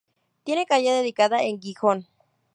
Tiene 0.43 0.65
calle 0.65 0.89
dedicada 0.93 1.43
en 1.43 1.59
Gijón. 1.61 2.07